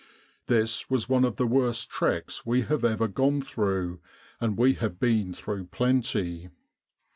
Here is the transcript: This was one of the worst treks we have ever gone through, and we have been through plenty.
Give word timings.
This 0.47 0.89
was 0.89 1.07
one 1.07 1.23
of 1.23 1.35
the 1.35 1.45
worst 1.45 1.87
treks 1.91 2.43
we 2.43 2.61
have 2.63 2.83
ever 2.83 3.07
gone 3.07 3.39
through, 3.39 3.99
and 4.39 4.57
we 4.57 4.73
have 4.73 4.99
been 4.99 5.31
through 5.31 5.65
plenty. 5.65 6.49